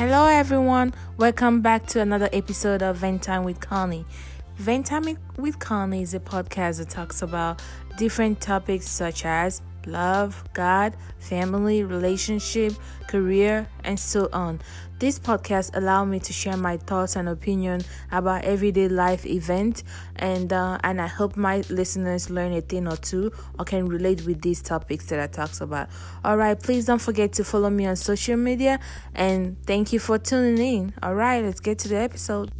Hello, 0.00 0.24
everyone. 0.24 0.94
Welcome 1.18 1.60
back 1.60 1.86
to 1.88 2.00
another 2.00 2.30
episode 2.32 2.82
of 2.82 2.96
Vent 2.96 3.22
Time 3.22 3.44
with 3.44 3.60
Connie. 3.60 4.06
Vent 4.56 4.86
Time 4.86 5.04
with 5.36 5.58
Connie 5.58 6.00
is 6.00 6.14
a 6.14 6.18
podcast 6.18 6.78
that 6.78 6.88
talks 6.88 7.20
about 7.20 7.60
different 7.98 8.40
topics 8.40 8.88
such 8.88 9.26
as 9.26 9.60
love, 9.86 10.44
God, 10.52 10.96
family, 11.18 11.84
relationship, 11.84 12.74
career, 13.08 13.68
and 13.84 13.98
so 13.98 14.28
on. 14.32 14.60
This 14.98 15.18
podcast 15.18 15.70
allow 15.74 16.04
me 16.04 16.20
to 16.20 16.32
share 16.32 16.58
my 16.58 16.76
thoughts 16.76 17.16
and 17.16 17.26
opinion 17.28 17.80
about 18.12 18.44
everyday 18.44 18.88
life 18.88 19.24
event, 19.24 19.82
and 20.16 20.52
uh, 20.52 20.78
and 20.84 21.00
I 21.00 21.06
hope 21.06 21.36
my 21.36 21.62
listeners 21.70 22.28
learn 22.28 22.52
a 22.52 22.60
thing 22.60 22.86
or 22.86 22.96
two 22.96 23.32
or 23.58 23.64
can 23.64 23.88
relate 23.88 24.26
with 24.26 24.42
these 24.42 24.60
topics 24.60 25.06
that 25.06 25.18
I 25.18 25.26
talks 25.26 25.62
about. 25.62 25.88
All 26.22 26.36
right, 26.36 26.60
please 26.60 26.84
don't 26.84 27.00
forget 27.00 27.32
to 27.34 27.44
follow 27.44 27.70
me 27.70 27.86
on 27.86 27.96
social 27.96 28.36
media, 28.36 28.78
and 29.14 29.56
thank 29.66 29.92
you 29.94 29.98
for 29.98 30.18
tuning 30.18 30.58
in. 30.58 30.94
All 31.02 31.14
right, 31.14 31.42
let's 31.42 31.60
get 31.60 31.78
to 31.80 31.88
the 31.88 31.96
episode. 31.96 32.52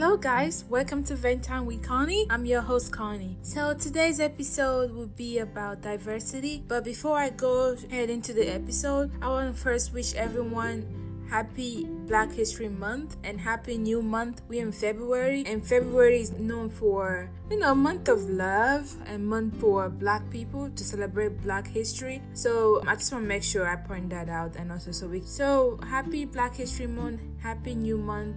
Hello, 0.00 0.16
guys. 0.16 0.64
Welcome 0.68 1.02
to 1.06 1.16
Vent 1.16 1.42
Time 1.42 1.66
with 1.66 1.82
Connie. 1.82 2.24
I'm 2.30 2.46
your 2.46 2.60
host, 2.60 2.92
Connie. 2.92 3.36
So, 3.42 3.74
today's 3.74 4.20
episode 4.20 4.92
will 4.92 5.08
be 5.08 5.40
about 5.40 5.80
diversity. 5.82 6.62
But 6.68 6.84
before 6.84 7.18
I 7.18 7.30
go 7.30 7.76
head 7.90 8.08
into 8.08 8.32
the 8.32 8.46
episode, 8.46 9.10
I 9.20 9.26
want 9.26 9.52
to 9.52 9.60
first 9.60 9.92
wish 9.92 10.14
everyone 10.14 11.26
happy 11.28 11.84
Black 12.06 12.30
History 12.30 12.68
Month 12.68 13.16
and 13.24 13.40
happy 13.40 13.76
new 13.76 14.00
month. 14.00 14.40
We're 14.46 14.62
in 14.62 14.70
February, 14.70 15.42
and 15.44 15.66
February 15.66 16.20
is 16.20 16.30
known 16.30 16.70
for, 16.70 17.28
you 17.50 17.58
know, 17.58 17.74
month 17.74 18.06
of 18.06 18.30
love 18.30 18.94
and 19.04 19.26
month 19.26 19.58
for 19.60 19.90
black 19.90 20.30
people 20.30 20.70
to 20.76 20.84
celebrate 20.84 21.42
black 21.42 21.66
history. 21.66 22.22
So 22.34 22.84
I 22.86 22.94
just 22.94 23.10
want 23.10 23.24
to 23.24 23.28
make 23.28 23.42
sure 23.42 23.66
I 23.66 23.74
point 23.74 24.10
that 24.10 24.28
out 24.28 24.54
and 24.54 24.70
also 24.70 24.92
so 24.92 25.08
we 25.08 25.22
so 25.22 25.80
happy 25.90 26.24
Black 26.24 26.54
History 26.54 26.86
Month, 26.86 27.20
happy 27.42 27.74
new 27.74 27.98
month 27.98 28.36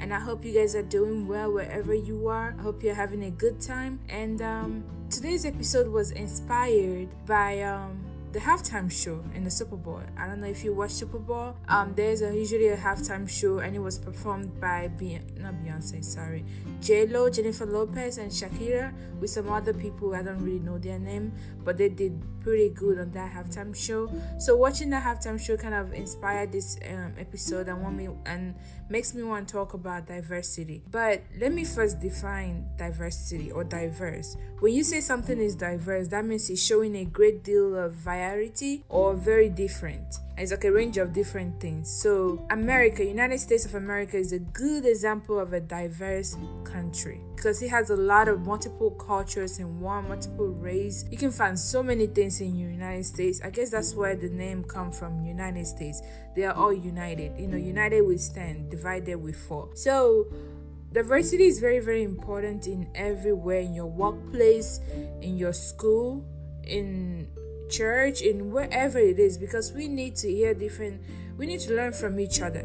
and 0.00 0.12
I 0.12 0.20
hope 0.20 0.44
you 0.44 0.52
guys 0.52 0.74
are 0.74 0.82
doing 0.82 1.26
well 1.28 1.52
wherever 1.52 1.94
you 1.94 2.28
are. 2.28 2.54
I 2.58 2.62
hope 2.62 2.82
you're 2.82 2.94
having 2.94 3.24
a 3.24 3.30
good 3.30 3.60
time. 3.60 4.00
And 4.08 4.42
um, 4.42 4.84
today's 5.10 5.44
episode 5.46 5.88
was 5.88 6.10
inspired 6.10 7.08
by 7.26 7.62
um, 7.62 8.01
the 8.32 8.38
halftime 8.38 8.90
show 8.90 9.22
in 9.34 9.44
the 9.44 9.50
Super 9.50 9.76
Bowl. 9.76 10.00
I 10.16 10.26
don't 10.26 10.40
know 10.40 10.46
if 10.46 10.64
you 10.64 10.74
watch 10.74 10.92
Super 10.92 11.18
Bowl. 11.18 11.54
Um, 11.68 11.92
there's 11.94 12.22
a, 12.22 12.34
usually 12.34 12.68
a 12.68 12.76
halftime 12.76 13.28
show, 13.28 13.58
and 13.58 13.76
it 13.76 13.78
was 13.78 13.98
performed 13.98 14.58
by 14.58 14.88
Be- 14.88 15.20
not 15.36 15.54
Beyonce, 15.54 16.02
sorry, 16.02 16.44
J 16.80 17.06
Lo, 17.06 17.28
Jennifer 17.28 17.66
Lopez, 17.66 18.16
and 18.16 18.30
Shakira 18.30 18.94
with 19.20 19.28
some 19.28 19.50
other 19.50 19.74
people. 19.74 20.14
I 20.14 20.22
don't 20.22 20.42
really 20.42 20.60
know 20.60 20.78
their 20.78 20.98
name, 20.98 21.32
but 21.62 21.76
they 21.76 21.90
did 21.90 22.22
pretty 22.40 22.70
good 22.70 22.98
on 22.98 23.10
that 23.12 23.32
halftime 23.32 23.76
show. 23.76 24.10
So 24.38 24.56
watching 24.56 24.90
that 24.90 25.04
halftime 25.04 25.38
show 25.38 25.56
kind 25.56 25.74
of 25.74 25.92
inspired 25.92 26.52
this 26.52 26.78
um, 26.88 27.14
episode 27.18 27.68
and 27.68 27.82
want 27.82 27.96
me 27.96 28.08
and 28.26 28.54
makes 28.88 29.14
me 29.14 29.22
want 29.22 29.46
to 29.48 29.52
talk 29.52 29.74
about 29.74 30.06
diversity. 30.06 30.82
But 30.90 31.22
let 31.38 31.52
me 31.52 31.64
first 31.64 32.00
define 32.00 32.66
diversity 32.76 33.52
or 33.52 33.62
diverse. 33.62 34.36
When 34.58 34.72
you 34.72 34.82
say 34.84 35.00
something 35.00 35.38
is 35.38 35.54
diverse, 35.54 36.08
that 36.08 36.24
means 36.24 36.50
it's 36.50 36.64
showing 36.64 36.96
a 36.96 37.04
great 37.04 37.44
deal 37.44 37.76
of 37.76 37.92
variety 37.92 38.21
or 38.88 39.14
very 39.14 39.48
different. 39.48 40.18
It's 40.38 40.50
like 40.50 40.64
a 40.64 40.72
range 40.72 40.96
of 40.96 41.12
different 41.12 41.60
things. 41.60 41.90
So, 41.90 42.44
America, 42.50 43.04
United 43.04 43.38
States 43.38 43.66
of 43.66 43.74
America, 43.74 44.16
is 44.16 44.32
a 44.32 44.38
good 44.38 44.86
example 44.86 45.38
of 45.38 45.52
a 45.52 45.60
diverse 45.60 46.36
country 46.64 47.20
because 47.36 47.62
it 47.62 47.68
has 47.68 47.90
a 47.90 47.96
lot 47.96 48.28
of 48.28 48.40
multiple 48.40 48.90
cultures 48.92 49.58
in 49.58 49.80
one, 49.80 50.08
multiple 50.08 50.48
race. 50.48 51.04
You 51.10 51.18
can 51.18 51.30
find 51.30 51.58
so 51.58 51.82
many 51.82 52.06
things 52.06 52.40
in 52.40 52.56
United 52.56 53.04
States. 53.04 53.40
I 53.44 53.50
guess 53.50 53.70
that's 53.70 53.94
where 53.94 54.16
the 54.16 54.30
name 54.30 54.64
comes 54.64 54.98
from. 54.98 55.22
United 55.22 55.66
States. 55.66 56.00
They 56.34 56.44
are 56.44 56.54
all 56.54 56.72
united. 56.72 57.38
You 57.38 57.48
know, 57.48 57.58
united 57.58 58.02
we 58.02 58.16
stand, 58.18 58.70
divided 58.70 59.16
we 59.16 59.32
fall. 59.32 59.70
So. 59.74 60.26
Diversity 60.92 61.46
is 61.46 61.58
very, 61.58 61.80
very 61.80 62.02
important 62.02 62.66
in 62.66 62.86
everywhere 62.94 63.60
in 63.60 63.72
your 63.72 63.86
workplace, 63.86 64.78
in 65.22 65.38
your 65.38 65.54
school, 65.54 66.22
in 66.64 67.28
church, 67.72 68.20
in 68.20 68.52
wherever 68.52 68.98
it 68.98 69.18
is, 69.18 69.38
because 69.38 69.72
we 69.72 69.88
need 69.88 70.14
to 70.16 70.28
hear 70.28 70.54
different, 70.54 71.00
we 71.38 71.46
need 71.46 71.60
to 71.60 71.74
learn 71.74 71.92
from 71.92 72.20
each 72.20 72.40
other. 72.40 72.64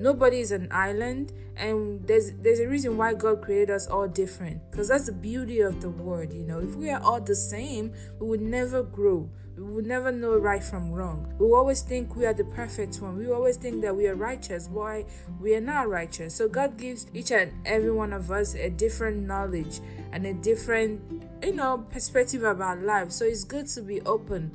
Nobody 0.00 0.40
is 0.40 0.52
an 0.52 0.68
island, 0.70 1.32
and 1.56 2.06
there's 2.06 2.32
there's 2.42 2.60
a 2.60 2.68
reason 2.68 2.96
why 2.96 3.14
God 3.14 3.42
created 3.42 3.70
us 3.70 3.86
all 3.86 4.06
different. 4.06 4.70
Because 4.70 4.88
that's 4.88 5.06
the 5.06 5.12
beauty 5.12 5.60
of 5.60 5.80
the 5.80 5.90
word, 5.90 6.32
you 6.32 6.44
know. 6.44 6.60
If 6.60 6.76
we 6.76 6.90
are 6.90 7.02
all 7.02 7.20
the 7.20 7.34
same, 7.34 7.92
we 8.20 8.26
would 8.28 8.40
never 8.40 8.82
grow. 8.82 9.28
We 9.56 9.64
would 9.64 9.86
never 9.86 10.12
know 10.12 10.36
right 10.36 10.62
from 10.62 10.92
wrong. 10.92 11.34
We 11.40 11.46
always 11.46 11.82
think 11.82 12.14
we 12.14 12.26
are 12.26 12.32
the 12.32 12.44
perfect 12.44 13.02
one. 13.02 13.18
We 13.18 13.28
always 13.28 13.56
think 13.56 13.82
that 13.82 13.96
we 13.96 14.06
are 14.06 14.14
righteous. 14.14 14.68
Why 14.70 15.04
we 15.40 15.56
are 15.56 15.60
not 15.60 15.88
righteous. 15.88 16.32
So 16.36 16.48
God 16.48 16.78
gives 16.78 17.08
each 17.12 17.32
and 17.32 17.50
every 17.66 17.90
one 17.90 18.12
of 18.12 18.30
us 18.30 18.54
a 18.54 18.70
different 18.70 19.26
knowledge 19.26 19.80
and 20.12 20.24
a 20.26 20.32
different, 20.32 21.17
you 21.42 21.54
know, 21.54 21.86
perspective 21.90 22.42
about 22.42 22.82
life. 22.82 23.12
So 23.12 23.24
it's 23.24 23.44
good 23.44 23.66
to 23.68 23.82
be 23.82 24.00
open 24.02 24.50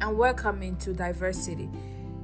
and 0.00 0.18
welcoming 0.18 0.76
to 0.78 0.92
diversity. 0.92 1.68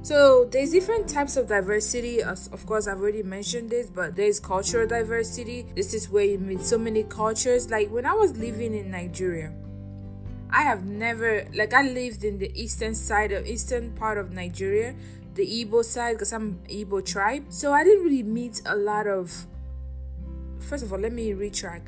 So 0.01 0.45
there's 0.45 0.71
different 0.71 1.09
types 1.09 1.35
of 1.35 1.47
diversity. 1.47 2.21
As 2.21 2.47
of 2.47 2.65
course, 2.65 2.87
I've 2.87 2.99
already 2.99 3.23
mentioned 3.23 3.69
this, 3.69 3.89
but 3.89 4.15
there's 4.15 4.39
cultural 4.39 4.87
diversity. 4.87 5.65
This 5.75 5.93
is 5.93 6.09
where 6.09 6.23
you 6.23 6.39
meet 6.39 6.61
so 6.61 6.77
many 6.77 7.03
cultures. 7.03 7.69
Like 7.69 7.89
when 7.89 8.05
I 8.05 8.13
was 8.13 8.37
living 8.37 8.73
in 8.73 8.91
Nigeria, 8.91 9.51
I 10.51 10.63
have 10.63 10.85
never 10.85 11.45
like 11.53 11.73
I 11.73 11.83
lived 11.83 12.23
in 12.23 12.37
the 12.37 12.51
eastern 12.59 12.95
side 12.95 13.31
of 13.31 13.45
eastern 13.45 13.91
part 13.91 14.17
of 14.17 14.31
Nigeria, 14.31 14.95
the 15.35 15.45
Igbo 15.45 15.83
side, 15.83 16.13
because 16.13 16.31
I'm 16.31 16.59
Igbo 16.69 17.05
tribe. 17.05 17.45
So 17.49 17.73
I 17.73 17.83
didn't 17.83 18.03
really 18.03 18.23
meet 18.23 18.61
a 18.65 18.75
lot 18.75 19.05
of. 19.05 19.45
First 20.59 20.83
of 20.83 20.93
all, 20.93 20.99
let 20.99 21.11
me 21.11 21.33
retrack. 21.33 21.81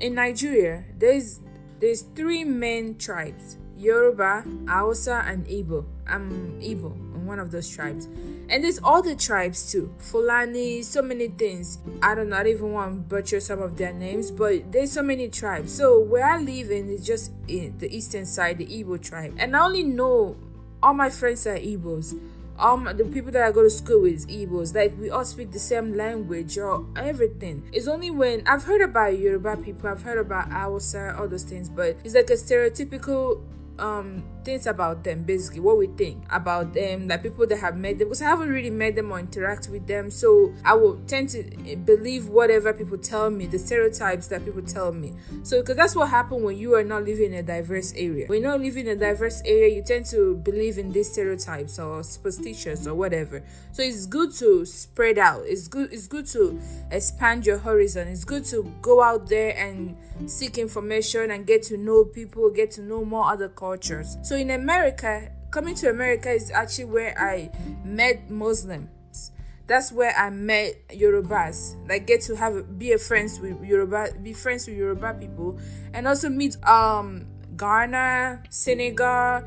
In 0.00 0.14
Nigeria, 0.14 0.84
there's 0.96 1.40
there's 1.80 2.02
three 2.14 2.44
main 2.44 2.96
tribes: 2.98 3.56
Yoruba, 3.76 4.44
Hausa, 4.68 5.24
and 5.26 5.44
Igbo. 5.46 5.84
I'm 6.06 6.60
Igbo, 6.60 6.92
I'm 6.92 7.26
one 7.26 7.40
of 7.40 7.50
those 7.50 7.68
tribes. 7.68 8.06
And 8.48 8.62
there's 8.64 8.80
other 8.84 9.14
tribes 9.14 9.70
too. 9.72 9.92
Fulani, 9.98 10.82
so 10.82 11.02
many 11.02 11.28
things. 11.28 11.78
I 12.00 12.14
don't 12.14 12.30
don't 12.30 12.46
even 12.46 12.72
want 12.72 12.94
to 12.94 13.00
butcher 13.02 13.40
some 13.40 13.60
of 13.60 13.76
their 13.76 13.92
names, 13.92 14.30
but 14.30 14.70
there's 14.70 14.92
so 14.92 15.02
many 15.02 15.28
tribes. 15.28 15.72
So 15.74 15.98
where 16.00 16.24
I 16.24 16.38
live 16.38 16.70
in 16.70 16.88
is 16.90 17.04
just 17.04 17.32
in 17.48 17.76
the 17.78 17.94
eastern 17.94 18.24
side, 18.24 18.58
the 18.58 18.66
Igbo 18.66 19.02
tribe. 19.02 19.34
And 19.38 19.56
I 19.56 19.64
only 19.64 19.82
know 19.82 20.36
all 20.80 20.94
my 20.94 21.10
friends 21.10 21.46
are 21.46 21.58
Igbos. 21.58 22.18
Um, 22.58 22.84
the 22.96 23.04
people 23.04 23.30
that 23.32 23.42
I 23.42 23.52
go 23.52 23.62
to 23.62 23.70
school 23.70 24.02
with 24.02 24.26
Igbos. 24.28 24.74
Like 24.74 24.94
we 24.98 25.10
all 25.10 25.24
speak 25.24 25.52
the 25.52 25.58
same 25.58 25.94
language 25.96 26.58
or 26.58 26.84
everything. 26.96 27.62
It's 27.72 27.86
only 27.86 28.10
when 28.10 28.42
I've 28.46 28.64
heard 28.64 28.80
about 28.80 29.18
Yoruba 29.18 29.58
people, 29.58 29.88
I've 29.88 30.02
heard 30.02 30.18
about 30.18 30.50
Hausa, 30.50 31.16
all 31.18 31.28
those 31.28 31.44
things, 31.44 31.68
but 31.68 31.96
it's 32.04 32.14
like 32.14 32.30
a 32.30 32.34
stereotypical 32.34 33.40
um 33.78 34.24
things 34.48 34.66
about 34.66 35.04
them 35.04 35.22
basically 35.24 35.60
what 35.60 35.76
we 35.76 35.86
think 35.88 36.24
about 36.30 36.72
them 36.72 37.06
like 37.06 37.22
people 37.22 37.46
that 37.46 37.58
have 37.58 37.76
met 37.76 37.98
them 37.98 38.08
because 38.08 38.22
i 38.22 38.24
haven't 38.24 38.48
really 38.48 38.70
met 38.70 38.94
them 38.94 39.12
or 39.12 39.18
interact 39.18 39.68
with 39.68 39.86
them 39.86 40.10
so 40.10 40.50
i 40.64 40.72
will 40.72 40.98
tend 41.06 41.28
to 41.28 41.42
believe 41.84 42.28
whatever 42.28 42.72
people 42.72 42.96
tell 42.96 43.28
me 43.28 43.46
the 43.46 43.58
stereotypes 43.58 44.28
that 44.28 44.44
people 44.44 44.62
tell 44.62 44.92
me. 44.92 45.14
So 45.42 45.60
because 45.60 45.76
that's 45.76 45.94
what 45.94 46.08
happens 46.08 46.42
when 46.42 46.56
you 46.56 46.74
are 46.74 46.84
not 46.84 47.04
living 47.04 47.32
in 47.32 47.38
a 47.38 47.42
diverse 47.42 47.92
area. 47.94 48.26
When 48.26 48.42
you're 48.42 48.50
not 48.50 48.60
living 48.60 48.86
in 48.86 48.96
a 48.96 49.00
diverse 49.00 49.42
area 49.44 49.74
you 49.74 49.82
tend 49.82 50.06
to 50.06 50.36
believe 50.36 50.78
in 50.78 50.92
these 50.92 51.12
stereotypes 51.12 51.78
or 51.78 52.02
superstitions 52.02 52.86
or 52.86 52.94
whatever. 52.94 53.42
So 53.72 53.82
it's 53.82 54.06
good 54.06 54.32
to 54.34 54.64
spread 54.64 55.18
out. 55.18 55.42
It's 55.44 55.68
good 55.68 55.92
it's 55.92 56.06
good 56.06 56.26
to 56.28 56.60
expand 56.90 57.46
your 57.46 57.58
horizon. 57.58 58.08
It's 58.08 58.24
good 58.24 58.44
to 58.46 58.72
go 58.82 59.02
out 59.02 59.28
there 59.28 59.56
and 59.56 59.96
seek 60.26 60.58
information 60.58 61.30
and 61.30 61.46
get 61.46 61.62
to 61.64 61.76
know 61.76 62.04
people 62.04 62.50
get 62.50 62.70
to 62.72 62.82
know 62.82 63.04
more 63.04 63.30
other 63.30 63.48
cultures. 63.48 64.16
So 64.22 64.36
in 64.38 64.50
America, 64.50 65.30
coming 65.50 65.74
to 65.76 65.90
America 65.90 66.30
is 66.30 66.50
actually 66.50 66.84
where 66.86 67.18
I 67.18 67.50
met 67.84 68.30
Muslims. 68.30 69.32
That's 69.66 69.92
where 69.92 70.14
I 70.16 70.30
met 70.30 70.88
Yorubas. 70.88 71.76
Like 71.88 72.06
get 72.06 72.22
to 72.22 72.36
have 72.36 72.78
be 72.78 72.92
a 72.92 72.98
friends 72.98 73.38
with 73.38 73.62
Yoruba, 73.62 74.14
be 74.22 74.32
friends 74.32 74.66
with 74.66 74.76
Yoruba 74.76 75.14
people, 75.14 75.60
and 75.92 76.08
also 76.08 76.30
meet 76.30 76.56
um 76.66 77.26
Ghana, 77.56 78.44
Senegal, 78.48 79.44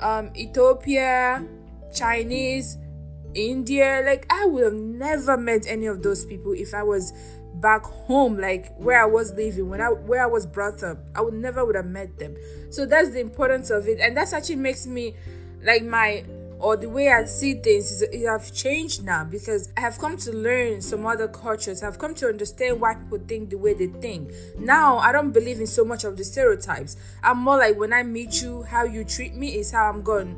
um 0.00 0.30
Ethiopia, 0.36 1.44
Chinese, 1.92 2.76
India. 3.34 4.02
Like 4.06 4.26
I 4.30 4.46
would 4.46 4.62
have 4.64 4.74
never 4.74 5.36
met 5.36 5.66
any 5.66 5.86
of 5.86 6.02
those 6.04 6.24
people 6.24 6.52
if 6.52 6.72
I 6.72 6.84
was 6.84 7.12
back 7.54 7.82
home 7.82 8.38
like 8.38 8.74
where 8.76 9.02
i 9.02 9.06
was 9.06 9.32
living 9.34 9.68
when 9.68 9.80
i 9.80 9.86
where 9.88 10.22
i 10.22 10.26
was 10.26 10.46
brought 10.46 10.82
up 10.82 10.98
i 11.14 11.20
would 11.20 11.34
never 11.34 11.64
would 11.64 11.74
have 11.74 11.86
met 11.86 12.18
them 12.18 12.36
so 12.70 12.86
that's 12.86 13.10
the 13.10 13.20
importance 13.20 13.70
of 13.70 13.88
it 13.88 13.98
and 14.00 14.16
that's 14.16 14.32
actually 14.32 14.56
makes 14.56 14.86
me 14.86 15.14
like 15.62 15.82
my 15.82 16.24
or 16.60 16.76
the 16.76 16.88
way 16.88 17.08
I 17.08 17.24
see 17.24 17.54
things 17.54 17.90
is 17.90 18.02
it 18.02 18.26
have 18.26 18.52
changed 18.52 19.04
now 19.04 19.24
because 19.24 19.72
I 19.76 19.80
have 19.80 19.98
come 19.98 20.16
to 20.18 20.32
learn 20.32 20.82
some 20.82 21.06
other 21.06 21.28
cultures. 21.28 21.82
I've 21.82 21.98
come 21.98 22.14
to 22.16 22.28
understand 22.28 22.80
why 22.80 22.94
people 22.94 23.18
think 23.26 23.50
the 23.50 23.58
way 23.58 23.74
they 23.74 23.86
think. 23.86 24.32
Now 24.58 24.98
I 24.98 25.12
don't 25.12 25.30
believe 25.30 25.60
in 25.60 25.66
so 25.66 25.84
much 25.84 26.04
of 26.04 26.16
the 26.16 26.24
stereotypes. 26.24 26.96
I'm 27.22 27.38
more 27.38 27.58
like 27.58 27.78
when 27.78 27.92
I 27.92 28.02
meet 28.02 28.42
you, 28.42 28.62
how 28.64 28.84
you 28.84 29.04
treat 29.04 29.34
me 29.34 29.54
is 29.54 29.70
how 29.70 29.88
I'm 29.88 30.02
going 30.02 30.36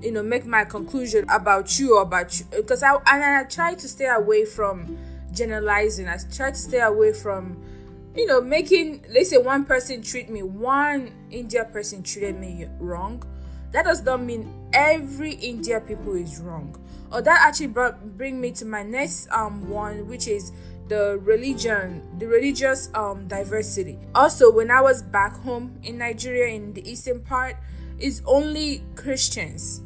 you 0.00 0.12
know 0.12 0.22
make 0.22 0.46
my 0.46 0.64
conclusion 0.64 1.28
about 1.28 1.76
you 1.78 1.96
or 1.96 2.02
about 2.02 2.38
you 2.38 2.46
because 2.56 2.84
I 2.84 2.94
and 2.94 3.24
I 3.24 3.42
try 3.44 3.74
to 3.74 3.88
stay 3.88 4.06
away 4.06 4.44
from 4.44 4.96
generalizing. 5.32 6.08
I 6.08 6.18
try 6.32 6.50
to 6.50 6.56
stay 6.56 6.80
away 6.80 7.12
from 7.12 7.62
you 8.16 8.26
know 8.26 8.40
making 8.40 9.04
let's 9.10 9.30
say 9.30 9.38
one 9.38 9.64
person 9.64 10.02
treat 10.02 10.28
me 10.28 10.42
one 10.42 11.12
India 11.30 11.64
person 11.64 12.02
treated 12.02 12.40
me 12.40 12.66
wrong 12.80 13.22
that 13.72 13.84
does 13.84 14.02
not 14.02 14.22
mean 14.22 14.52
every 14.72 15.32
India 15.32 15.80
people 15.80 16.14
is 16.14 16.40
wrong. 16.40 16.74
Or 17.12 17.22
that 17.22 17.40
actually 17.42 17.68
brought 17.68 18.16
bring 18.16 18.40
me 18.40 18.52
to 18.52 18.64
my 18.64 18.82
next 18.82 19.28
um 19.30 19.68
one, 19.68 20.08
which 20.08 20.26
is 20.28 20.52
the 20.88 21.18
religion, 21.22 22.02
the 22.18 22.26
religious 22.26 22.90
um 22.94 23.28
diversity. 23.28 23.98
Also, 24.14 24.50
when 24.50 24.70
I 24.70 24.80
was 24.80 25.02
back 25.02 25.36
home 25.40 25.78
in 25.82 25.98
Nigeria 25.98 26.54
in 26.54 26.72
the 26.72 26.88
eastern 26.88 27.20
part, 27.20 27.56
it's 27.98 28.22
only 28.24 28.84
Christians. 28.94 29.82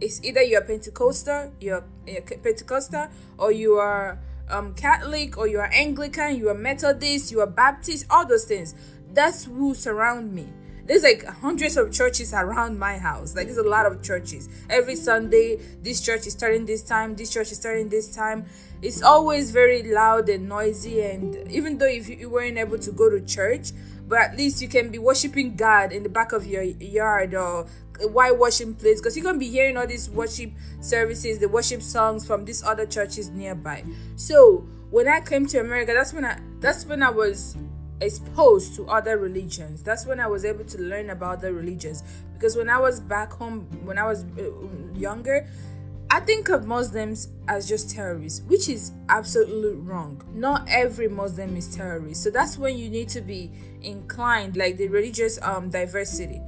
It's 0.00 0.22
either 0.24 0.42
you're 0.42 0.62
Pentecostal, 0.62 1.52
you're, 1.60 1.84
you're 2.06 2.22
Pentecostal, 2.22 3.06
or 3.38 3.52
you 3.52 3.74
are 3.74 4.18
um, 4.52 4.74
Catholic, 4.74 5.36
or 5.38 5.46
you 5.48 5.58
are 5.58 5.70
Anglican, 5.72 6.36
you 6.36 6.48
are 6.48 6.54
Methodist, 6.54 7.32
you 7.32 7.40
are 7.40 7.46
Baptist, 7.46 8.06
all 8.10 8.26
those 8.26 8.44
things. 8.44 8.74
That's 9.12 9.44
who 9.44 9.74
surround 9.74 10.32
me 10.32 10.46
there's 10.86 11.02
like 11.02 11.24
hundreds 11.24 11.76
of 11.76 11.92
churches 11.92 12.32
around 12.32 12.78
my 12.78 12.98
house. 12.98 13.34
Like 13.36 13.46
there's 13.46 13.58
a 13.58 13.62
lot 13.62 13.86
of 13.86 14.02
churches. 14.02 14.48
Every 14.68 14.96
sunday 14.96 15.58
this 15.82 16.00
church 16.00 16.26
is 16.26 16.32
starting 16.32 16.66
this 16.66 16.82
time 16.82 17.14
this 17.14 17.30
church 17.30 17.52
is 17.52 17.58
starting 17.58 17.88
this 17.88 18.14
time. 18.14 18.46
It's 18.80 19.02
always 19.02 19.50
very 19.50 19.82
loud 19.82 20.28
and 20.28 20.48
noisy 20.48 21.02
and 21.02 21.50
even 21.50 21.78
though 21.78 21.86
if 21.86 22.08
you 22.08 22.28
weren't 22.28 22.58
able 22.58 22.78
to 22.78 22.92
go 22.92 23.08
to 23.08 23.20
church 23.20 23.70
but 24.08 24.18
at 24.18 24.36
least 24.36 24.60
you 24.60 24.68
can 24.68 24.90
be 24.90 24.98
worshiping 24.98 25.54
god 25.54 25.92
in 25.92 26.02
the 26.02 26.08
back 26.08 26.32
of 26.32 26.46
your 26.46 26.62
yard 26.62 27.34
or 27.34 27.66
white 28.00 28.36
washing 28.36 28.74
place 28.74 29.00
because 29.00 29.16
you're 29.16 29.24
gonna 29.24 29.38
be 29.38 29.48
hearing 29.48 29.76
all 29.76 29.86
these 29.86 30.10
worship 30.10 30.50
services 30.80 31.38
the 31.38 31.48
worship 31.48 31.80
songs 31.80 32.26
from 32.26 32.44
these 32.44 32.62
other 32.64 32.86
churches 32.86 33.30
nearby. 33.30 33.84
So 34.16 34.66
when 34.90 35.08
i 35.08 35.20
came 35.20 35.46
to 35.46 35.58
america 35.58 35.92
that's 35.94 36.12
when 36.12 36.24
i 36.24 36.38
that's 36.60 36.84
when 36.84 37.02
i 37.02 37.08
was 37.08 37.56
exposed 38.02 38.74
to 38.76 38.86
other 38.88 39.16
religions. 39.16 39.82
That's 39.82 40.06
when 40.06 40.20
I 40.20 40.26
was 40.26 40.44
able 40.44 40.64
to 40.64 40.78
learn 40.78 41.10
about 41.10 41.40
the 41.40 41.52
religions. 41.52 42.02
Because 42.34 42.56
when 42.56 42.68
I 42.68 42.78
was 42.78 43.00
back 43.00 43.32
home, 43.32 43.66
when 43.84 43.98
I 43.98 44.04
was 44.04 44.24
uh, 44.38 44.42
younger, 44.94 45.46
I 46.10 46.20
think 46.20 46.50
of 46.50 46.66
Muslims 46.66 47.28
as 47.48 47.66
just 47.66 47.90
terrorists, 47.90 48.42
which 48.42 48.68
is 48.68 48.92
absolutely 49.08 49.80
wrong. 49.80 50.22
Not 50.34 50.68
every 50.68 51.08
Muslim 51.08 51.56
is 51.56 51.74
terrorist. 51.74 52.22
So 52.22 52.30
that's 52.30 52.58
when 52.58 52.76
you 52.76 52.90
need 52.90 53.08
to 53.10 53.22
be 53.22 53.50
inclined, 53.80 54.56
like 54.56 54.76
the 54.76 54.88
religious 54.88 55.40
um 55.40 55.70
diversity 55.70 56.42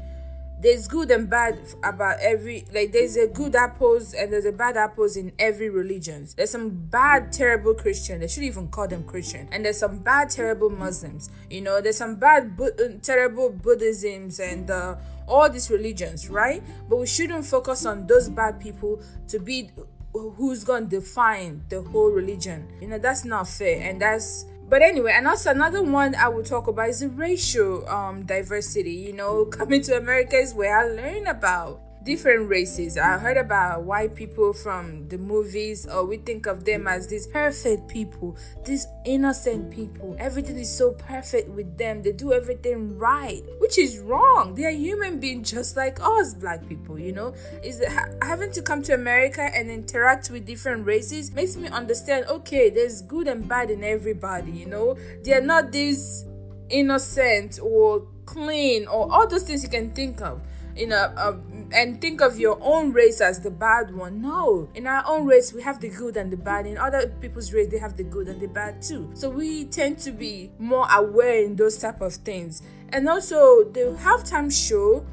there's 0.65 0.89
good 0.89 1.11
and 1.11 1.29
bad 1.29 1.61
about 1.83 2.17
every 2.21 2.65
like 2.73 2.91
there's 2.91 3.17
a 3.17 3.27
good 3.27 3.55
apples 3.55 4.15
and 4.15 4.33
there's 4.33 4.47
a 4.47 4.53
bad 4.53 4.79
apples 4.79 5.15
in 5.15 5.31
every 5.39 5.69
religion. 5.69 6.27
There's 6.37 6.51
some 6.51 6.71
bad 6.71 7.33
terrible 7.33 7.75
christian. 7.75 8.21
They 8.21 8.29
should 8.29 8.45
even 8.45 8.69
call 8.69 8.89
them 8.89 9.05
christian. 9.05 9.47
And 9.53 9.63
there's 9.65 9.79
some 9.79 9.99
bad 9.99 10.31
terrible 10.31 10.71
muslims. 10.71 11.29
You 11.51 11.61
know 11.61 11.83
there's 11.83 11.99
some 11.99 12.17
bad 12.17 12.57
Bu- 12.57 12.73
uh, 12.83 12.99
terrible 13.03 13.51
buddhisms 13.51 14.41
and 14.41 14.71
uh, 14.71 14.97
all 15.29 15.51
these 15.51 15.71
religions 15.71 16.31
right? 16.31 16.63
But 16.89 16.97
we 16.97 17.07
shouldn't 17.07 17.45
focus 17.45 17.85
on 17.85 18.07
those 18.07 18.31
bad 18.31 18.59
people 18.59 19.03
to 19.29 19.39
be 19.39 19.71
who's 20.15 20.65
to 20.65 20.87
define 20.89 21.63
the 21.69 21.83
whole 21.83 22.11
religion. 22.11 22.69
You 22.81 22.89
know 22.89 22.99
that's 22.99 23.27
not 23.27 23.49
fair. 23.49 23.83
And 23.83 24.01
that's 24.01 24.47
but 24.69 24.83
anyway 24.83 25.13
and 25.15 25.27
also 25.27 25.51
another 25.51 25.83
one 25.83 26.15
i 26.15 26.29
will 26.29 26.43
talk 26.43 26.67
about 26.67 26.89
is 26.89 27.01
the 27.01 27.09
racial 27.09 27.87
um 27.89 28.25
diversity 28.25 28.93
you 28.93 29.13
know 29.13 29.45
coming 29.59 29.83
to 29.83 29.97
america 29.97 30.37
is 30.37 30.55
where 30.55 30.79
i 30.79 30.85
learn 30.85 31.27
about 31.27 31.81
different 32.05 32.49
races. 32.49 32.99
I 32.99 33.19
heard 33.19 33.37
about 33.37 33.85
white 33.85 34.15
people 34.15 34.53
from 34.53 35.09
the 35.09 35.19
movies, 35.19 35.87
or 35.87 36.05
we 36.05 36.19
think 36.19 36.47
of 36.47 36.65
them 36.65 36.87
as 36.87 37.09
these 37.09 37.27
perfect 37.27 37.89
people, 37.89 38.37
these 38.65 38.87
innocent 39.05 39.71
people. 39.71 40.17
Everything 40.19 40.59
is 40.59 40.75
so 40.75 40.93
perfect 40.93 41.49
with 41.49 41.79
them. 41.79 42.03
They 42.03 42.13
do 42.13 42.33
everything 42.33 42.99
right, 42.99 43.43
which 43.59 43.79
is 43.79 43.99
wrong. 43.99 44.55
They 44.55 44.65
are 44.67 44.71
human 44.71 45.19
beings 45.19 45.51
just 45.51 45.77
like 45.77 45.99
us, 46.01 46.35
black 46.35 46.69
people. 46.69 46.99
You 46.99 47.13
know, 47.13 47.35
is 47.63 47.83
ha- 47.87 48.11
having 48.23 48.53
to 48.53 48.63
come 48.63 48.83
to 48.83 48.95
America 48.95 49.43
and 49.43 49.71
interact 49.71 50.31
with 50.31 50.47
different 50.47 50.87
races 50.87 51.33
makes 51.33 51.57
me 51.57 51.69
understand. 51.69 52.27
Okay, 52.27 52.71
there's 52.71 53.03
good 53.03 53.29
and 53.29 53.49
bad 53.49 53.71
in 53.71 53.83
everybody. 53.83 54.53
You 54.53 54.67
know, 54.67 54.97
they 55.25 55.33
are 55.33 55.41
not 55.41 55.73
these 55.73 56.25
innocent 56.71 57.59
or 57.63 58.07
clean 58.27 58.87
or 58.87 59.11
all 59.13 59.27
those 59.27 59.43
things 59.45 59.63
you 59.63 59.69
can 59.69 59.91
think 59.91 60.21
of 60.21 60.41
in 60.77 60.93
a, 60.93 61.15
a 61.17 61.33
and 61.75 62.01
think 62.01 62.21
of 62.21 62.39
your 62.39 62.57
own 62.63 62.93
race 62.93 63.21
as 63.21 63.41
the 63.41 63.51
bad 63.51 63.95
one. 63.95 64.23
No, 64.23 64.71
in 64.75 64.87
our 64.87 65.03
own 65.07 65.27
race, 65.27 65.53
we 65.53 65.61
have 65.63 65.81
the 65.81 65.89
good 65.89 66.17
and 66.17 66.31
the 66.31 66.37
bad. 66.37 66.67
In 66.67 66.79
other 66.79 67.09
people's 67.21 67.53
race, 67.53 67.69
they 67.69 67.79
have 67.79 67.97
the 67.97 68.05
good 68.05 68.29
and 68.29 68.41
the 68.41 68.47
bad 68.47 68.81
too. 68.81 69.11
So 69.15 69.29
we 69.29 69.65
tend 69.65 69.99
to 70.01 70.13
be 70.13 70.53
more 70.59 70.87
aware 70.91 71.43
in 71.43 71.57
those 71.57 71.77
type 71.77 72.01
of 72.01 72.15
things. 72.15 72.63
And 72.91 73.09
also 73.09 73.65
the 73.65 73.99
halftime 74.01 74.53
show, 74.53 75.05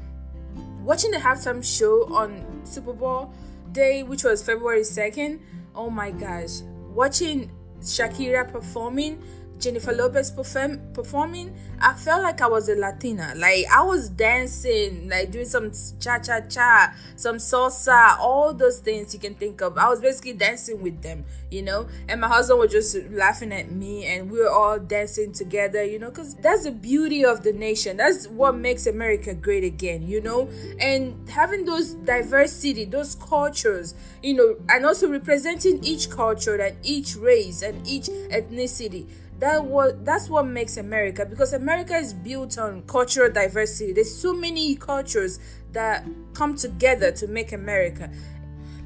watching 0.82 1.10
the 1.10 1.18
halftime 1.18 1.64
show 1.64 2.04
on 2.14 2.62
Super 2.64 2.92
Bowl 2.92 3.34
day, 3.72 4.04
which 4.04 4.22
was 4.22 4.40
February 4.40 4.82
2nd. 4.82 5.40
Oh 5.74 5.90
my 5.90 6.12
gosh, 6.12 6.60
watching 6.94 7.50
Shakira 7.80 8.50
performing 8.50 9.20
Jennifer 9.62 9.92
Lopez 9.92 10.30
perform, 10.30 10.80
performing, 10.92 11.56
I 11.82 11.94
felt 11.94 12.22
like 12.22 12.40
I 12.40 12.46
was 12.46 12.68
a 12.68 12.76
Latina. 12.76 13.32
Like 13.36 13.66
I 13.70 13.82
was 13.82 14.08
dancing, 14.08 15.08
like 15.08 15.32
doing 15.32 15.46
some 15.46 15.72
cha 15.98 16.20
cha 16.20 16.40
cha, 16.40 16.94
some 17.16 17.36
salsa, 17.38 18.16
all 18.20 18.54
those 18.54 18.78
things 18.78 19.12
you 19.12 19.18
can 19.18 19.34
think 19.34 19.60
of. 19.60 19.76
I 19.76 19.88
was 19.88 20.00
basically 20.00 20.34
dancing 20.34 20.80
with 20.80 21.02
them, 21.02 21.24
you 21.50 21.62
know. 21.62 21.88
And 22.08 22.20
my 22.20 22.28
husband 22.28 22.60
was 22.60 22.70
just 22.70 22.96
laughing 23.10 23.52
at 23.52 23.72
me, 23.72 24.04
and 24.06 24.30
we 24.30 24.38
were 24.38 24.48
all 24.48 24.78
dancing 24.78 25.32
together, 25.32 25.82
you 25.82 25.98
know, 25.98 26.10
because 26.10 26.34
that's 26.36 26.62
the 26.62 26.70
beauty 26.70 27.24
of 27.24 27.42
the 27.42 27.52
nation. 27.52 27.96
That's 27.96 28.28
what 28.28 28.54
makes 28.54 28.86
America 28.86 29.34
great 29.34 29.64
again, 29.64 30.06
you 30.06 30.20
know. 30.20 30.48
And 30.78 31.28
having 31.28 31.64
those 31.64 31.94
diversity, 31.94 32.84
those 32.84 33.16
cultures, 33.16 33.94
you 34.22 34.34
know, 34.34 34.56
and 34.68 34.86
also 34.86 35.08
representing 35.08 35.82
each 35.82 36.10
culture 36.10 36.54
and 36.54 36.76
each 36.84 37.16
race 37.16 37.60
and 37.60 37.84
each 37.88 38.04
ethnicity 38.06 39.08
that 39.42 39.64
was 39.64 39.92
that's 40.04 40.28
what 40.28 40.46
makes 40.46 40.76
America 40.76 41.26
because 41.26 41.52
America 41.52 41.71
is 41.80 42.14
built 42.14 42.58
on 42.58 42.82
cultural 42.82 43.30
diversity. 43.30 43.92
There's 43.92 44.14
so 44.14 44.32
many 44.32 44.74
cultures 44.76 45.38
that 45.72 46.06
come 46.34 46.56
together 46.56 47.12
to 47.12 47.26
make 47.26 47.52
America. 47.52 48.10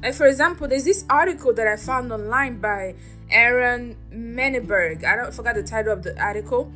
Like 0.01 0.13
for 0.13 0.27
example, 0.27 0.67
there's 0.67 0.85
this 0.85 1.05
article 1.09 1.53
that 1.53 1.67
I 1.67 1.75
found 1.75 2.11
online 2.11 2.59
by 2.59 2.95
Aaron 3.29 3.97
Menenberg. 4.11 5.03
I 5.03 5.15
don't 5.15 5.33
forgot 5.33 5.55
the 5.55 5.63
title 5.63 5.93
of 5.93 6.03
the 6.03 6.19
article 6.21 6.71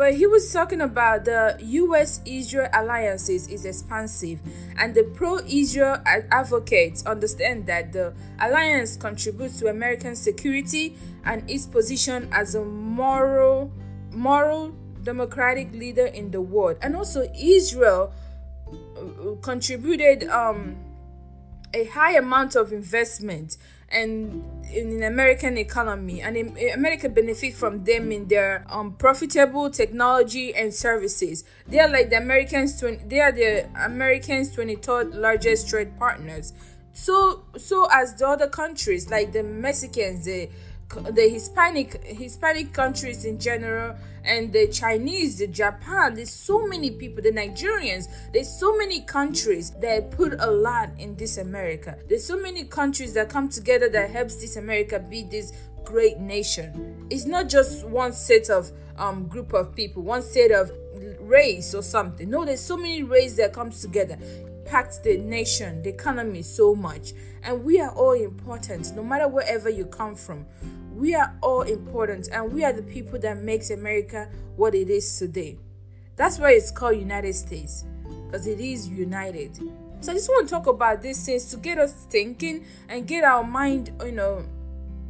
but 0.00 0.14
he 0.14 0.26
was 0.26 0.50
talking 0.50 0.80
about 0.80 1.26
the 1.26 1.58
US 1.60 2.22
Israel 2.24 2.68
alliances 2.72 3.48
is 3.48 3.66
expansive, 3.66 4.40
and 4.78 4.94
the 4.94 5.04
pro 5.04 5.40
Israel 5.46 5.98
advocates 6.06 7.04
understand 7.04 7.66
that 7.66 7.92
the 7.92 8.14
alliance 8.40 8.96
contributes 8.96 9.58
to 9.58 9.66
American 9.66 10.16
security 10.16 10.96
and 11.24 11.48
its 11.50 11.66
position 11.66 12.30
as 12.32 12.54
a 12.54 12.64
moral, 12.64 13.70
moral 14.10 14.74
democratic 15.02 15.72
leader 15.72 16.06
in 16.06 16.30
the 16.30 16.40
world. 16.40 16.76
And 16.82 16.96
also, 16.96 17.30
Israel 17.34 18.12
uh, 18.68 19.34
contributed 19.42 20.28
um, 20.28 20.76
a 21.74 21.84
high 21.84 22.16
amount 22.16 22.56
of 22.56 22.72
investment 22.72 23.56
and 23.90 24.44
in 24.72 25.00
the 25.00 25.06
American 25.06 25.58
economy, 25.58 26.20
and 26.22 26.36
America 26.72 27.08
benefit 27.08 27.54
from 27.54 27.84
them 27.84 28.12
in 28.12 28.28
their 28.28 28.64
um, 28.68 28.92
profitable 28.92 29.68
technology 29.68 30.54
and 30.54 30.72
services. 30.72 31.42
They 31.66 31.80
are 31.80 31.88
like 31.88 32.10
the 32.10 32.18
Americans. 32.18 32.78
20, 32.78 33.04
they 33.08 33.20
are 33.20 33.32
the 33.32 33.68
Americans' 33.84 34.54
twenty 34.54 34.76
third 34.76 35.14
largest 35.14 35.68
trade 35.68 35.98
partners. 35.98 36.52
So, 36.92 37.44
so 37.56 37.88
as 37.90 38.14
the 38.14 38.28
other 38.28 38.46
countries 38.48 39.10
like 39.10 39.32
the 39.32 39.42
Mexicans, 39.42 40.24
the 40.24 40.50
the 40.96 41.28
Hispanic 41.28 42.04
Hispanic 42.04 42.72
countries 42.72 43.24
in 43.24 43.38
general 43.38 43.96
and 44.24 44.52
the 44.52 44.68
Chinese, 44.68 45.38
the 45.38 45.46
Japan, 45.46 46.14
there's 46.14 46.30
so 46.30 46.66
many 46.66 46.90
people, 46.90 47.22
the 47.22 47.30
Nigerians, 47.30 48.08
there's 48.32 48.48
so 48.48 48.76
many 48.76 49.00
countries 49.02 49.70
that 49.80 50.10
put 50.10 50.34
a 50.40 50.50
lot 50.50 50.90
in 50.98 51.16
this 51.16 51.38
America. 51.38 51.96
There's 52.08 52.24
so 52.24 52.36
many 52.36 52.64
countries 52.64 53.14
that 53.14 53.28
come 53.28 53.48
together 53.48 53.88
that 53.88 54.10
helps 54.10 54.36
this 54.36 54.56
America 54.56 54.98
be 54.98 55.22
this 55.22 55.52
great 55.84 56.18
nation. 56.18 57.06
It's 57.10 57.24
not 57.24 57.48
just 57.48 57.86
one 57.86 58.12
set 58.12 58.50
of 58.50 58.70
um 58.96 59.26
group 59.28 59.52
of 59.52 59.74
people, 59.74 60.02
one 60.02 60.22
set 60.22 60.50
of 60.50 60.70
race 61.20 61.74
or 61.74 61.82
something. 61.82 62.28
No, 62.28 62.44
there's 62.44 62.60
so 62.60 62.76
many 62.76 63.02
race 63.02 63.36
that 63.36 63.52
comes 63.52 63.80
together 63.80 64.18
impact 64.70 65.02
the 65.02 65.18
nation, 65.18 65.82
the 65.82 65.90
economy 65.90 66.42
so 66.42 66.74
much. 66.74 67.12
And 67.42 67.64
we 67.64 67.80
are 67.80 67.90
all 67.90 68.12
important, 68.12 68.94
no 68.94 69.02
matter 69.02 69.26
wherever 69.26 69.68
you 69.68 69.86
come 69.86 70.14
from. 70.14 70.46
We 70.92 71.14
are 71.14 71.34
all 71.40 71.62
important, 71.62 72.28
and 72.32 72.52
we 72.52 72.64
are 72.64 72.72
the 72.72 72.82
people 72.82 73.18
that 73.20 73.38
makes 73.38 73.70
America 73.70 74.28
what 74.56 74.74
it 74.74 74.90
is 74.90 75.18
today. 75.18 75.58
That's 76.16 76.38
why 76.38 76.52
it's 76.52 76.70
called 76.70 76.96
United 76.98 77.34
States, 77.34 77.84
because 78.26 78.46
it 78.46 78.60
is 78.60 78.88
united. 78.88 79.56
So 80.00 80.12
I 80.12 80.14
just 80.14 80.28
want 80.28 80.48
to 80.48 80.54
talk 80.54 80.66
about 80.66 81.02
these 81.02 81.24
things 81.24 81.50
to 81.50 81.56
get 81.56 81.78
us 81.78 81.92
thinking 81.92 82.64
and 82.88 83.06
get 83.06 83.22
our 83.24 83.44
mind, 83.44 83.92
you 84.04 84.12
know, 84.12 84.44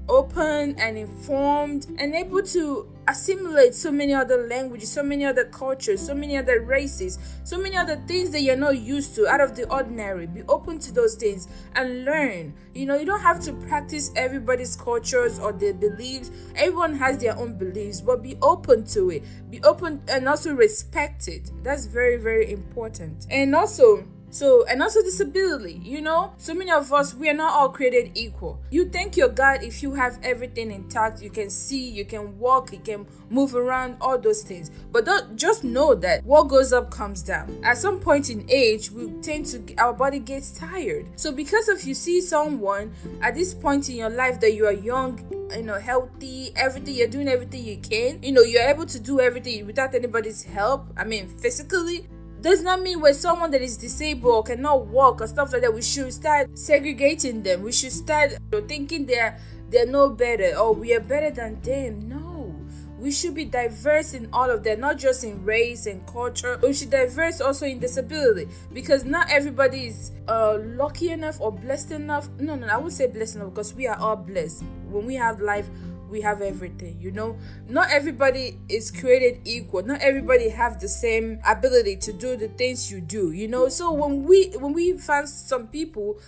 open 0.09 0.75
and 0.79 0.99
informed 0.99 1.87
and 1.99 2.15
able 2.15 2.43
to 2.43 2.89
assimilate 3.11 3.75
so 3.75 3.91
many 3.91 4.15
other 4.15 4.47
languages, 4.47 4.91
so 4.91 5.03
many 5.03 5.25
other 5.25 5.45
cultures, 5.45 6.01
so 6.01 6.15
many 6.15 6.37
other 6.37 6.61
races, 6.61 7.19
so 7.45 7.59
many 7.59 7.77
other 7.77 7.97
things 8.07 8.31
that 8.31 8.43
you're 8.43 8.57
not 8.57 8.79
used 8.79 9.15
to 9.17 9.27
out 9.27 9.41
of 9.41 9.57
the 9.57 9.69
ordinary. 9.69 10.27
Be 10.27 10.43
open 10.49 10.79
to 10.79 10.93
those 10.93 11.17
things 11.17 11.49
and 11.75 12.05
learn. 12.05 12.55
You 12.75 12.87
know, 12.87 12.97
you 12.97 13.05
don't 13.05 13.21
have 13.21 13.41
to 13.41 13.53
practice 13.53 14.11
everybody's 14.15 14.77
cultures 14.77 15.39
or 15.39 15.53
their 15.53 15.75
beliefs. 15.75 16.31
Everyone 16.55 16.95
has 16.95 17.19
their 17.19 17.37
own 17.37 17.59
beliefs, 17.59 18.01
but 18.01 18.23
be 18.23 18.37
open 18.41 18.85
to 18.89 19.11
it. 19.11 19.25
Be 19.51 19.61
open 19.63 20.03
and 20.09 20.29
also 20.29 20.55
respect 20.55 21.27
it. 21.27 21.51
That's 21.63 21.87
very, 21.87 22.17
very 22.17 22.53
important. 22.53 23.27
And 23.31 23.55
also, 23.55 24.05
so, 24.31 24.65
and 24.67 24.81
also 24.81 25.03
disability, 25.03 25.81
you 25.83 26.01
know, 26.01 26.33
so 26.39 26.55
many 26.55 26.71
of 26.71 26.93
us, 26.93 27.15
we 27.15 27.29
are 27.29 27.35
not 27.35 27.53
all 27.53 27.69
created 27.69 28.13
equal. 28.15 28.61
You 28.71 28.89
thank 28.89 29.17
your 29.17 29.29
God 29.29 29.65
if 29.65 29.83
you 29.83 29.95
have 29.95 30.19
everything 30.23 30.71
intact, 30.71 31.21
you 31.21 31.31
can 31.31 31.51
see, 31.51 31.91
you 31.91 32.05
can 32.05 32.39
walk, 32.39 32.73
you 32.73 32.79
can 32.79 33.07
move 33.29 33.57
around, 33.57 33.97
all 34.01 34.19
those 34.19 34.43
things. 34.43 34.71
But 34.93 35.05
don't 35.05 35.37
just 35.37 35.65
know 35.65 35.95
that 35.97 36.25
what 36.25 36.45
goes 36.45 36.73
up 36.73 36.91
comes 36.91 37.23
down. 37.23 37.61
At 37.65 37.79
some 37.79 37.99
point 37.99 38.31
in 38.31 38.49
age, 38.49 38.91
we 38.93 39.11
tend 39.21 39.47
to, 39.47 39.75
our 39.77 39.93
body 39.93 40.21
gets 40.21 40.53
tired. 40.53 41.09
So, 41.17 41.33
because 41.33 41.69
if 41.69 41.85
you 41.85 41.95
see 41.95 42.21
someone 42.21 42.93
at 43.23 43.35
this 43.35 43.53
point 43.53 43.89
in 43.89 43.97
your 43.97 44.11
life 44.11 44.39
that 44.41 44.55
you 44.55 44.67
are 44.67 44.73
young, 44.73 45.21
you 45.57 45.65
know 45.65 45.81
healthy 45.81 46.53
everything 46.55 46.95
you're 46.95 47.09
doing 47.09 47.27
everything 47.27 47.65
you 47.65 47.77
can 47.79 48.23
you 48.23 48.31
know 48.31 48.43
you're 48.43 48.63
able 48.63 48.87
to 48.87 49.01
do 49.01 49.19
everything 49.19 49.67
without 49.67 49.93
anybody's 49.97 50.45
help 50.45 50.87
i 50.97 51.03
mean 51.03 51.27
physically 51.27 52.07
does 52.43 52.63
not 52.63 52.81
mean 52.81 53.01
when 53.01 53.15
someone 53.15 53.51
that 53.51 53.63
is 53.63 53.77
disabled 53.77 54.47
cannot 54.47 54.87
walk 54.87 55.21
or 55.21 55.27
stuff 55.27 55.53
like 55.53 55.63
that, 55.63 55.75
we 55.75 55.83
should 55.83 56.13
start 56.13 56.57
segregating 56.59 57.43
them. 57.43 57.63
We 57.63 57.73
should 57.73 57.93
start 57.93 58.33
thinking 58.67 59.07
they're 59.07 59.39
they're 59.71 59.87
no 59.87 60.11
better 60.11 60.57
or 60.57 60.75
we 60.75 60.95
are 60.95 61.01
better 61.01 61.31
than 61.31 61.61
them. 61.63 62.09
No. 62.09 62.57
We 62.99 63.11
should 63.13 63.35
be 63.35 63.47
diverse 63.47 64.13
in 64.13 64.29
all 64.31 64.51
of 64.51 64.63
that, 64.65 64.79
not 64.79 64.99
just 64.99 65.25
in 65.25 65.43
race 65.43 65.87
and 65.87 66.07
culture. 66.07 66.59
We 66.63 66.75
should 66.75 66.91
diverse 66.91 67.41
also 67.41 67.65
in 67.65 67.79
disability 67.79 68.51
because 68.75 69.07
not 69.07 69.31
everybody 69.31 69.87
is 69.87 70.11
uh, 70.29 70.59
lucky 70.61 71.11
enough 71.11 71.41
or 71.41 71.51
blessed 71.51 71.93
enough. 71.93 72.29
No, 72.39 72.57
no, 72.57 72.67
I 72.67 72.77
would 72.77 72.93
say 72.93 73.07
blessed 73.07 73.37
enough 73.37 73.51
because 73.51 73.73
we 73.73 73.87
are 73.87 73.97
all 73.99 74.17
blessed. 74.17 74.65
When 74.91 75.07
we 75.07 75.15
have 75.15 75.41
life, 75.41 75.71
we 76.11 76.21
have 76.23 76.43
everything 76.43 76.99
you 77.01 77.11
know? 77.11 77.37
Not 77.69 77.91
everybody 77.91 78.59
is 78.69 78.91
created 78.91 79.41
equal. 79.45 79.83
Not 79.83 80.01
everybody 80.01 80.49
have 80.51 80.81
the 80.81 80.89
same 80.89 81.41
ability 81.47 81.97
to 81.97 82.13
do 82.13 82.37
the 82.37 82.49
things 82.49 82.91
you 82.91 83.01
do 83.01 83.33
you 83.33 83.49
know? 83.49 83.69
So 83.69 83.93
when 83.93 84.25
we 84.25 84.51
when 84.59 84.73
we 84.73 84.93
find 84.99 85.29
some 85.29 85.69
people 85.69 86.19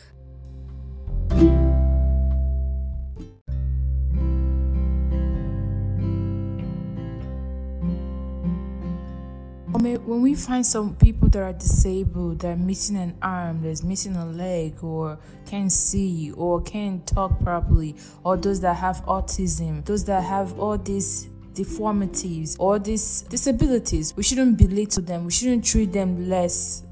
when 9.82 10.22
we 10.22 10.34
find 10.34 10.64
some 10.64 10.94
people 10.96 11.28
that 11.28 11.42
are 11.42 11.52
disabled, 11.52 12.40
that 12.40 12.52
are 12.52 12.56
missing 12.56 12.96
an 12.96 13.16
arm, 13.22 13.62
that's 13.62 13.82
missing 13.82 14.16
a 14.16 14.26
leg, 14.26 14.82
or 14.82 15.18
can't 15.46 15.72
see, 15.72 16.32
or 16.32 16.62
can't 16.62 17.06
talk 17.06 17.38
properly, 17.40 17.96
or 18.24 18.36
those 18.36 18.60
that 18.60 18.74
have 18.76 19.04
autism, 19.06 19.84
those 19.84 20.04
that 20.04 20.22
have 20.22 20.58
all 20.58 20.78
these 20.78 21.28
deformities, 21.54 22.56
all 22.58 22.78
these 22.78 23.22
disabilities, 23.22 24.14
we 24.16 24.22
shouldn't 24.22 24.56
belittle 24.56 25.02
them. 25.02 25.24
We 25.24 25.32
shouldn't 25.32 25.64
treat 25.64 25.92
them 25.92 26.28
less 26.28 26.82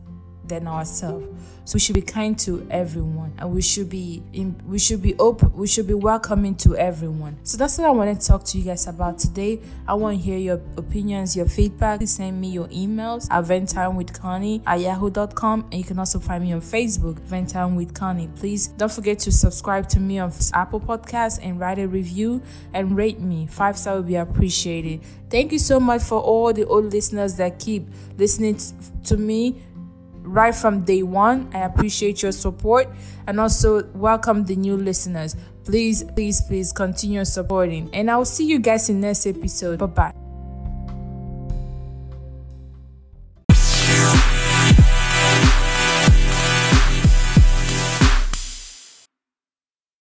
than 0.50 0.66
ourselves. 0.66 1.26
So 1.64 1.76
we 1.76 1.80
should 1.80 1.94
be 1.94 2.02
kind 2.02 2.36
to 2.40 2.66
everyone, 2.68 3.32
and 3.38 3.52
we 3.52 3.62
should 3.62 3.88
be 3.88 4.24
in, 4.32 4.60
we 4.66 4.78
should 4.78 5.00
be 5.00 5.14
open, 5.18 5.52
we 5.52 5.68
should 5.68 5.86
be 5.86 5.94
welcoming 5.94 6.56
to 6.56 6.76
everyone. 6.76 7.38
So 7.44 7.56
that's 7.56 7.78
what 7.78 7.86
I 7.86 7.90
want 7.90 8.20
to 8.20 8.26
talk 8.26 8.44
to 8.46 8.58
you 8.58 8.64
guys 8.64 8.88
about 8.88 9.20
today. 9.20 9.60
I 9.86 9.94
want 9.94 10.18
to 10.18 10.22
hear 10.22 10.36
your 10.36 10.60
opinions, 10.76 11.36
your 11.36 11.46
feedback. 11.46 12.00
Please 12.00 12.16
send 12.16 12.40
me 12.40 12.48
your 12.48 12.66
emails 12.68 13.28
at 13.30 13.44
ventime 13.44 13.94
with 13.94 14.18
Connie 14.20 14.62
at 14.66 14.80
yahoo.com, 14.80 15.68
and 15.70 15.74
you 15.74 15.84
can 15.84 15.98
also 16.00 16.18
find 16.18 16.42
me 16.42 16.52
on 16.52 16.60
Facebook, 16.60 17.20
Vent 17.20 17.50
Time 17.50 17.76
with 17.76 17.94
Connie. 17.94 18.28
Please 18.34 18.66
don't 18.66 18.90
forget 18.90 19.20
to 19.20 19.30
subscribe 19.30 19.88
to 19.90 20.00
me 20.00 20.18
on 20.18 20.32
Apple 20.52 20.80
Podcasts 20.80 21.38
and 21.40 21.60
write 21.60 21.78
a 21.78 21.86
review 21.86 22.42
and 22.74 22.96
rate 22.96 23.20
me. 23.20 23.46
Five 23.46 23.78
star 23.78 23.94
will 23.94 24.02
be 24.02 24.16
appreciated. 24.16 25.02
Thank 25.30 25.52
you 25.52 25.60
so 25.60 25.78
much 25.78 26.02
for 26.02 26.20
all 26.20 26.52
the 26.52 26.64
old 26.64 26.86
listeners 26.86 27.36
that 27.36 27.60
keep 27.60 27.86
listening 28.18 28.58
to 29.04 29.16
me 29.16 29.62
right 30.22 30.54
from 30.54 30.84
day 30.84 31.02
one. 31.02 31.50
I 31.54 31.60
appreciate 31.60 32.22
your 32.22 32.32
support 32.32 32.88
and 33.26 33.40
also 33.40 33.86
welcome 33.94 34.44
the 34.44 34.56
new 34.56 34.76
listeners. 34.76 35.36
Please, 35.64 36.02
please, 36.02 36.40
please 36.40 36.72
continue 36.72 37.24
supporting. 37.24 37.90
And 37.92 38.10
I'll 38.10 38.24
see 38.24 38.46
you 38.46 38.58
guys 38.58 38.88
in 38.88 39.00
next 39.00 39.26
episode. 39.26 39.78
Bye 39.78 39.86
bye. 39.86 40.19